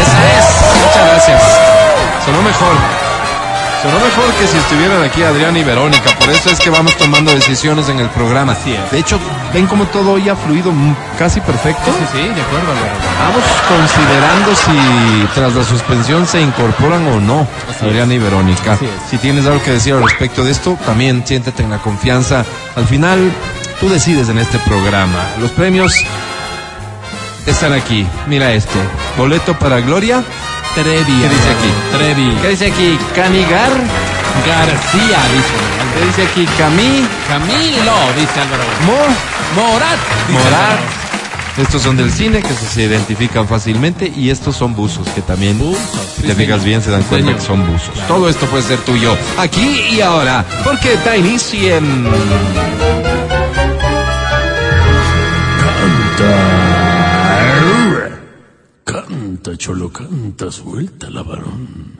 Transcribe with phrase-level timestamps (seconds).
[0.00, 0.46] Esa es.
[0.84, 1.60] Muchas gracias.
[2.24, 3.11] Sonó mejor.
[3.82, 6.16] Sonó mejor que si estuvieran aquí Adrián y Verónica.
[6.20, 8.52] Por eso es que vamos tomando decisiones en el programa.
[8.52, 8.90] Así es.
[8.92, 9.18] De hecho,
[9.52, 10.72] ven como todo hoy ha fluido
[11.18, 11.86] casi perfecto.
[11.86, 12.68] Sí, sí, de acuerdo.
[13.18, 18.16] Vamos considerando si tras la suspensión se incorporan o no Así Adrián es.
[18.16, 18.72] y Verónica.
[18.74, 19.10] Así es.
[19.10, 22.44] Si tienes algo que decir al respecto de esto, también siéntete en la confianza.
[22.76, 23.32] Al final,
[23.80, 25.18] tú decides en este programa.
[25.40, 25.92] Los premios
[27.46, 28.06] están aquí.
[28.28, 28.78] Mira este.
[29.18, 30.22] Boleto para Gloria.
[30.74, 31.20] Trevi.
[31.20, 31.70] ¿Qué dice aquí?
[31.98, 32.36] Trevi.
[32.40, 32.98] ¿Qué dice aquí?
[33.14, 33.70] Canigar.
[34.46, 35.54] García, dice.
[35.94, 36.46] ¿Qué dice aquí?
[36.56, 37.06] Camí.
[37.28, 38.64] Camilo, dice Álvaro.
[38.86, 39.62] Mo.
[39.62, 39.98] Morat.
[40.28, 40.70] dice Morat.
[40.70, 41.02] Álvaro.
[41.58, 45.82] Estos son del cine que se, identifican fácilmente y estos son buzos que también Buzos,
[46.16, 46.64] si sí, te fijas señor.
[46.64, 47.40] bien se dan cuenta señor.
[47.40, 47.94] que son buzos.
[48.08, 52.06] Todo esto puede ser tuyo aquí y ahora porque da inicio en
[59.44, 61.96] Canta, cholo, canta, suelta la varón.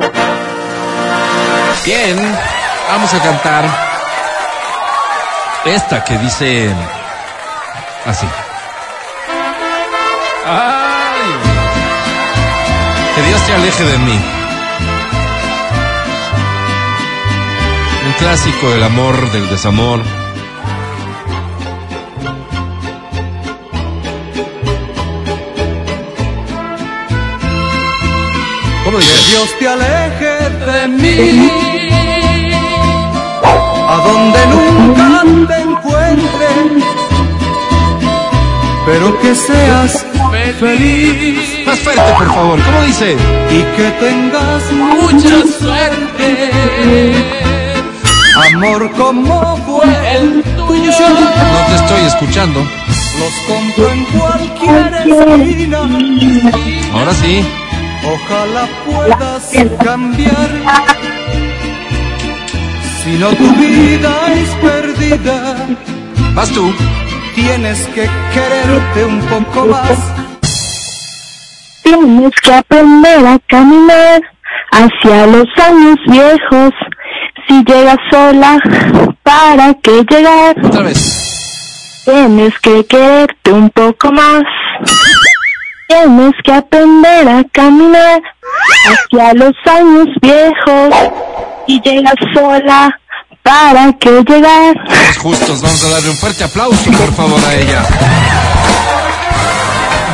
[1.84, 2.16] Bien,
[2.88, 3.64] vamos a cantar
[5.64, 6.72] esta que dice
[8.06, 8.28] así.
[10.46, 11.20] Ay,
[13.16, 14.20] Que Dios te aleje de mí.
[18.06, 20.00] Un clásico del amor, del desamor.
[28.92, 29.30] ¿Cómo dice?
[29.30, 31.50] Dios te aleje de mí,
[33.88, 36.48] a donde nunca te encuentre,
[38.84, 40.04] pero que seas
[40.60, 42.62] feliz Más fuerte, por favor.
[42.62, 43.16] ¿Cómo dice?
[43.50, 46.52] y que tengas mucha suerte.
[48.52, 50.92] amor como fue el tuyo.
[51.00, 52.60] No te estoy escuchando.
[52.60, 55.78] Los compro en cualquier esquina,
[56.92, 57.42] Ahora sí.
[58.04, 59.50] Ojalá puedas
[59.84, 60.50] cambiar.
[63.02, 65.56] Si no tu vida es perdida.
[66.34, 66.72] Vas tú.
[67.34, 69.98] Tienes que quererte un poco más.
[71.82, 74.22] Tienes que aprender a caminar
[74.70, 76.72] hacia los años viejos.
[77.48, 78.58] Si llegas sola,
[79.22, 80.56] ¿para qué llegar?
[80.64, 82.02] Otra vez.
[82.04, 84.42] Tienes que quererte un poco más.
[85.96, 88.22] Tienes que aprender a caminar
[88.88, 90.94] hacia los años viejos.
[91.66, 92.98] Y llegas sola,
[93.42, 94.74] ¿para qué llegar?
[94.88, 95.60] Vamos justos.
[95.60, 97.82] Vamos a darle un fuerte aplauso, por favor, a ella.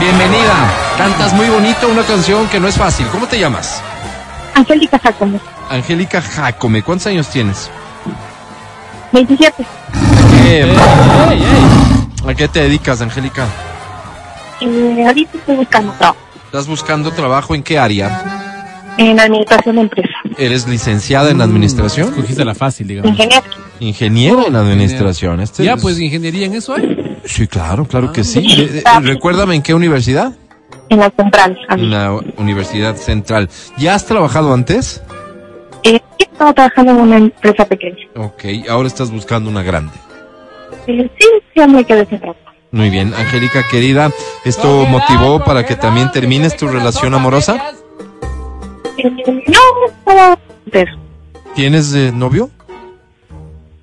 [0.00, 0.54] Bienvenida.
[0.98, 3.06] Cantas muy bonito una canción que no es fácil.
[3.12, 3.80] ¿Cómo te llamas?
[4.56, 5.38] Angélica Jacomo,
[5.70, 6.82] Angélica Jacome.
[6.82, 7.70] ¿Cuántos años tienes?
[9.12, 9.64] 27.
[10.42, 12.28] ¿Qué- Ey, ey.
[12.28, 13.46] ¿A qué te dedicas, Angélica?
[14.60, 18.44] Eh, ahorita estoy buscando trabajo ¿Estás buscando trabajo en qué área?
[18.96, 20.08] en administración de empresa.
[20.36, 22.08] ¿Eres licenciada en administración?
[22.08, 23.12] Escogiste la fácil, digamos.
[23.12, 23.44] Ingeniero.
[23.78, 25.38] Ingeniero en administración.
[25.40, 27.16] Este Ya, es- pues ingeniería en eso hay.
[27.24, 28.40] Sí, claro, claro que sí.
[28.40, 30.32] Eh, eh, recuérdame en qué universidad.
[30.88, 31.56] En la central.
[31.70, 33.48] En la Universidad Central.
[33.76, 35.00] ¿Ya has trabajado antes?
[35.84, 37.98] Eh, estaba trabajando en una empresa pequeña.
[38.16, 39.92] Ok, ahora estás buscando una grande.
[40.88, 42.40] Eh, sí, sí, me quedé sin trabajo.
[42.70, 44.10] Muy bien, Angélica querida,
[44.44, 47.72] ¿esto motivó para que también termines tu relación amorosa?
[49.46, 50.38] No.
[51.54, 52.50] ¿Tienes eh, novio?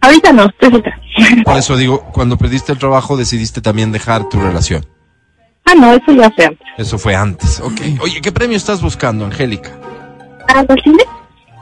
[0.01, 0.99] Ahorita no, estoy soltera.
[1.45, 4.85] Por eso digo, cuando perdiste el trabajo decidiste también dejar tu relación.
[5.65, 6.67] ah, no, eso ya fue antes.
[6.77, 8.01] Eso fue antes, ok.
[8.01, 9.71] Oye, ¿qué premio estás buscando, Angélica?
[10.47, 11.03] ¿Al cine?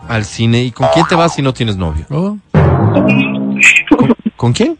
[0.10, 0.64] Al cine.
[0.64, 2.06] ¿Y con quién te vas si no tienes novio?
[2.10, 2.38] Oh,
[3.98, 4.78] ¿Con, con quién?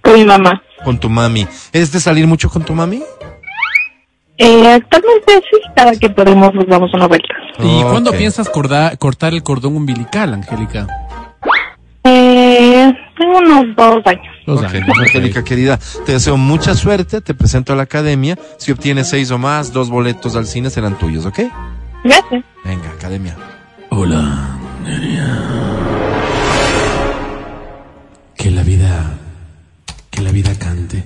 [0.00, 0.60] Con mi mamá.
[0.84, 1.46] Con tu mami.
[1.72, 3.02] ¿Es de salir mucho con tu mami?
[4.36, 7.28] Eh, actualmente sí, cada que podemos nos damos una vuelta.
[7.60, 10.86] ¿Y cuándo piensas corda- cortar el cordón umbilical, Angélica?
[12.02, 14.26] Eh, tengo unos dos años.
[14.46, 14.88] Dos años.
[14.98, 18.36] Angélica querida, te deseo mucha suerte, te presento a la academia.
[18.58, 21.38] Si obtienes seis o más, dos boletos al cine serán tuyos, ¿ok?
[22.02, 22.44] Gracias.
[22.64, 23.36] Venga, academia.
[23.90, 24.48] Hola,
[24.82, 25.73] Nerea.
[30.24, 31.04] La vida cante.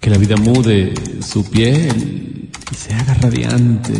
[0.00, 3.92] Que la vida mude su piel y se haga radiante.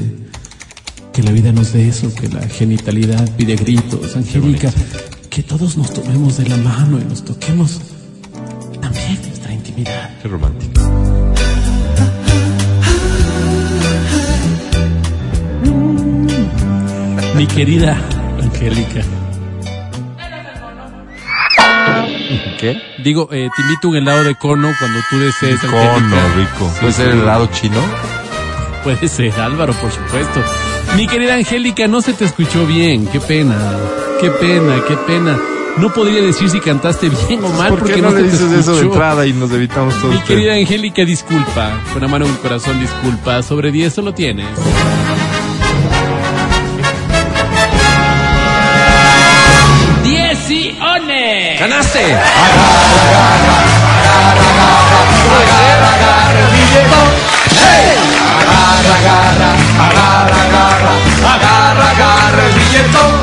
[1.13, 4.17] Que la vida nos dé eso que la genitalidad pide gritos.
[4.17, 4.73] Angélica,
[5.29, 7.81] que todos nos tomemos de la mano y nos toquemos
[8.81, 10.19] también nuestra intimidad.
[10.23, 10.81] Qué romántico.
[17.37, 17.97] Mi querida
[18.41, 19.20] Angélica.
[22.59, 22.81] ¿Qué?
[22.99, 25.61] Digo, eh, te invito a un helado de cono cuando tú desees.
[25.61, 26.71] Cono, rico.
[26.73, 27.13] Sí, ¿Puede ser sí.
[27.13, 27.81] el helado chino?
[28.85, 30.43] Puede ser, Álvaro, por supuesto.
[30.97, 33.07] Mi querida Angélica, no se te escuchó bien.
[33.07, 33.57] Qué pena,
[34.21, 35.39] qué pena, qué pena.
[35.77, 38.77] No podría decir si cantaste bien o mal ¿Por porque no, se le dices eso
[38.77, 41.81] de entrada y nos evitamos todo Mi querida Angélica, disculpa.
[41.93, 43.43] Con la mano en el corazón, disculpa.
[43.43, 44.49] Sobre 10 solo tienes.
[50.51, 51.57] ¡Diez y one!
[51.61, 52.13] ¡Ganaste!
[61.23, 63.15] Agarra, agarra el billetón.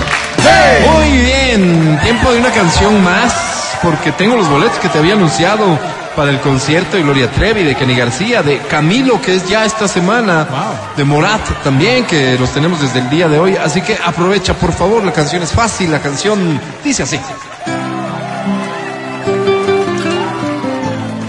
[0.89, 3.33] Muy bien, tiempo de una canción más,
[3.81, 5.77] porque tengo los boletos que te había anunciado
[6.15, 9.88] para el concierto de Gloria Trevi, de Kenny García, de Camilo, que es ya esta
[9.88, 10.47] semana,
[10.95, 13.56] de Morat también, que los tenemos desde el día de hoy.
[13.56, 17.19] Así que aprovecha, por favor, la canción es fácil, la canción dice así.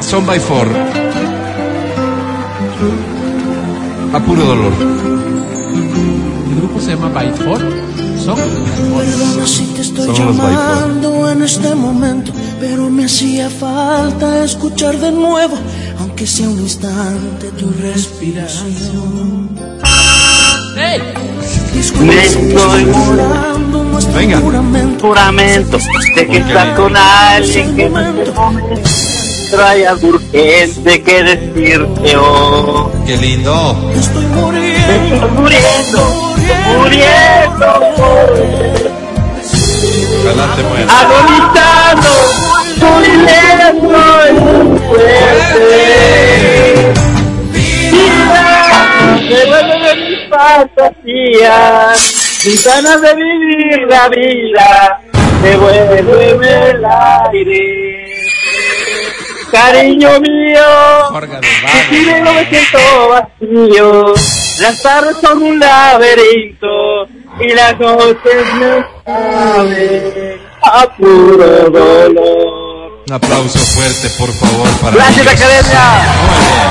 [0.00, 0.66] Son by Four.
[4.14, 4.72] A puro dolor.
[6.48, 7.60] El grupo se llama By Four.
[8.24, 8.36] ¿Son?
[8.36, 10.64] Perdona si te estoy Son los By Four.
[10.64, 15.56] llamando en este momento, pero me hacía falta escuchar de nuevo,
[16.00, 19.49] aunque sea un instante, tu respiración.
[21.75, 24.38] Disculpa Me estoy nuestro Venga.
[24.40, 25.06] juramento.
[25.08, 25.78] juramento
[26.16, 27.90] de que estás con alguien que
[29.50, 32.90] trae algo urgente que decirte oh.
[33.06, 33.93] Qué lindo.
[33.96, 36.00] Estoy muriendo, estoy muriendo,
[36.78, 37.66] muriendo,
[40.20, 40.94] Ojalá te mueras.
[41.00, 42.10] agonizando,
[44.29, 46.08] en tu fuerte.
[49.29, 51.96] Vida, mis fantasías,
[52.44, 55.00] mis ganas de vivir la vida,
[55.43, 57.99] devuélveme el aire.
[59.50, 60.62] Cariño mío,
[61.88, 64.14] si no me siento vacío,
[64.61, 67.06] las tardes son un laberinto
[67.41, 72.57] y las noches me saben a puro dolor.
[73.08, 75.32] Un aplauso fuerte, por favor, para Gracias, ellos.
[75.32, 75.82] Academia.
[76.28, 76.69] Muy bien.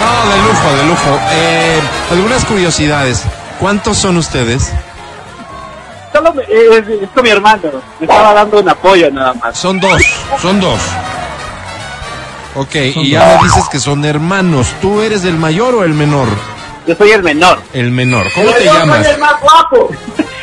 [0.00, 1.20] No, de lujo, de lujo.
[1.30, 1.80] Eh,
[2.10, 3.22] algunas curiosidades.
[3.60, 4.72] ¿Cuántos son ustedes?
[6.12, 7.62] Solo me- eh, es con mi hermano,
[8.00, 9.56] me estaba dando un apoyo nada más.
[9.56, 10.02] Son dos,
[10.42, 10.80] son dos.
[12.56, 14.66] Ok, y ya me dices que son hermanos.
[14.82, 16.26] ¿Tú eres el mayor o el menor?
[16.86, 17.60] Yo soy el menor.
[17.72, 18.26] El menor.
[18.34, 19.04] ¿Cómo te yo llamas?
[19.04, 19.90] soy el más guapo.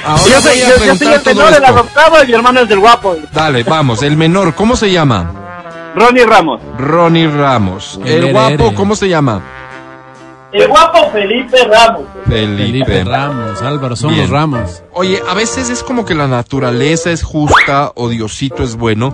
[0.06, 1.66] Ahora yo soy, yo- yo el menor, el esto.
[1.68, 3.16] adoptado y mi hermano es el guapo.
[3.34, 4.02] Dale, vamos.
[4.04, 5.32] El menor, ¿cómo se llama?
[5.96, 6.62] Ronnie Ramos.
[6.78, 8.00] Ronnie Ramos.
[8.06, 8.74] El guapo.
[8.74, 9.42] ¿cómo se llama?
[10.54, 12.02] El guapo Felipe Ramos.
[12.28, 12.86] Felipe.
[12.86, 14.22] Felipe Ramos, Álvaro, son Bien.
[14.24, 14.84] los Ramos.
[14.94, 19.14] Oye, a veces es como que la naturaleza es justa o Diosito es bueno.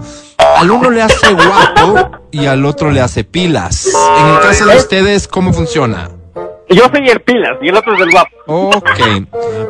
[0.58, 3.88] Al uno le hace guapo y al otro le hace pilas.
[4.20, 6.10] En el caso de ustedes, ¿cómo funciona?
[6.70, 8.36] Yo soy el Pilas y el otro es el guapo.
[8.48, 8.90] Ok.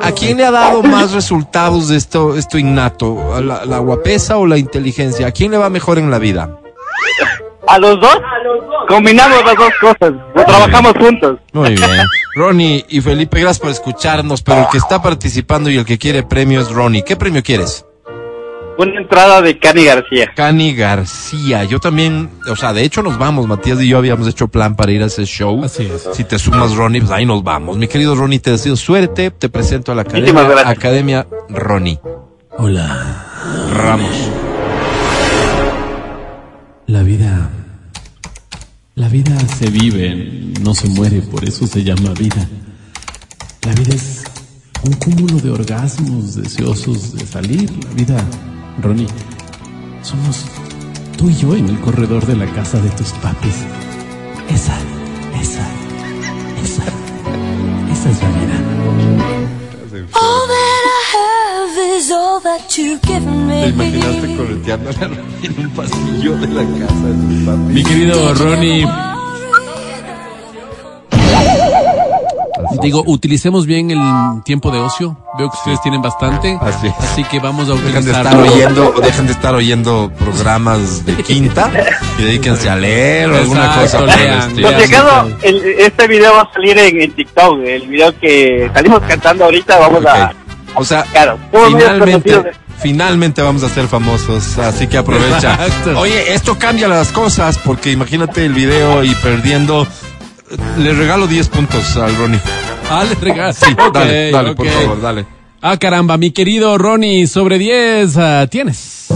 [0.02, 3.36] ¿A quién le ha dado más resultados de esto, esto innato?
[3.36, 5.28] ¿A ¿La, la guapesa o la inteligencia?
[5.28, 6.60] ¿A quién le va mejor en la vida?
[7.68, 8.18] ¿A los dos?
[8.88, 10.14] Combinamos las dos cosas.
[10.36, 11.38] Lo trabajamos juntos.
[11.54, 11.90] Muy bien.
[12.36, 16.24] Ronnie y Felipe, gracias por escucharnos, pero el que está participando y el que quiere
[16.24, 17.04] premio es Ronnie.
[17.04, 17.87] ¿Qué premio quieres?
[18.78, 20.32] Una entrada de Cani García.
[20.36, 21.64] Cani García.
[21.64, 23.48] Yo también, o sea, de hecho nos vamos.
[23.48, 25.64] Matías y yo habíamos hecho plan para ir a ese show.
[25.64, 26.10] Así es.
[26.14, 27.78] Si te sumas, Ronnie, pues ahí nos vamos.
[27.78, 29.32] Mi querido Ronnie, te deseo suerte.
[29.32, 30.44] Te presento a la academia.
[30.44, 30.78] gracias.
[30.78, 32.00] Academia Ronnie
[32.60, 33.26] Hola.
[33.72, 34.32] Ramos.
[36.88, 37.52] La vida.
[38.96, 42.50] La vida se vive, no se muere, por eso se llama vida.
[43.62, 44.24] La vida es
[44.84, 47.70] un cúmulo de orgasmos deseosos de salir.
[47.70, 48.26] La vida,
[48.82, 49.08] Ronnie,
[50.02, 50.46] somos
[51.18, 53.56] tú y yo en el corredor de la casa de tus papis.
[54.50, 54.78] Esa,
[55.42, 55.68] esa,
[56.64, 56.84] esa,
[57.92, 58.58] esa es la vida.
[60.14, 63.62] All that I have is all that you've given me.
[63.62, 67.74] ¿Te imaginaste correteando a la Ronnie en un pasillo de la casa de tus papis?
[67.76, 68.86] Mi querido Ronnie,
[72.82, 75.18] digo, utilicemos bien el tiempo de ocio.
[75.38, 76.58] Veo que ustedes tienen bastante.
[76.62, 76.94] Así es.
[77.00, 78.44] Así que vamos a Dejan de utilizarlo.
[78.46, 81.70] estar oyendo, dejan de estar oyendo programas de quinta
[82.18, 84.02] y dedíquense a leer o alguna cosa.
[84.02, 84.56] lean.
[84.56, 87.60] Por acaso, el- este video va a salir en, en TikTok.
[87.66, 90.26] El video que salimos cantando ahorita, vamos a.
[90.26, 90.32] Ok.
[90.80, 95.54] O sea, Claro, finalmente, finalmente vamos a ser famosos, así que aprovecha.
[95.54, 96.00] Exacto.
[96.00, 99.88] Oye, esto cambia las cosas, porque imagínate el video y perdiendo
[100.78, 102.40] le regalo 10 puntos al Ronnie.
[102.90, 103.54] Ah, le regalo.
[103.54, 105.26] Sí, dale, dale, por favor, dale.
[105.62, 109.08] Ah, caramba, mi querido Ronnie, sobre 10 ah, tienes.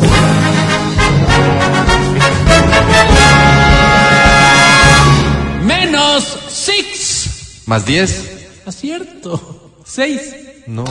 [5.63, 7.63] Menos 6.
[7.67, 8.63] Más 10.
[8.65, 9.73] Acierto.
[9.85, 10.35] 6.
[10.67, 10.83] No.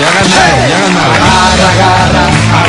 [0.00, 2.65] Ya ganaron, ya ganaron.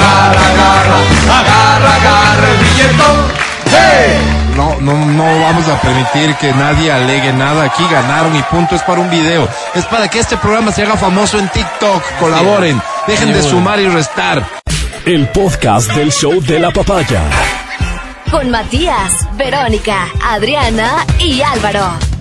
[5.18, 7.64] No, vamos a permitir que nadie alegue nada.
[7.64, 8.76] Aquí ganaron y punto.
[8.76, 9.50] Es para un video.
[9.74, 12.04] Es para que este programa se haga famoso en TikTok.
[12.20, 12.80] Colaboren.
[13.08, 14.46] Dejen de sumar y restar.
[15.08, 17.24] El podcast del show de la papaya.
[18.30, 22.17] Con Matías, Verónica, Adriana y Álvaro.